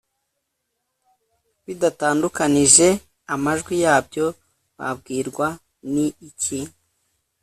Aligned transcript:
bidatandukanije 1.65 2.87
amajwi 3.33 3.73
yabyo 3.85 4.25
babwirwa 4.77 5.47
n 5.91 5.93
iki 6.29 6.59